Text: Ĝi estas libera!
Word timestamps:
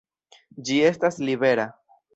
Ĝi 0.69 0.79
estas 0.89 1.21
libera! 1.31 1.71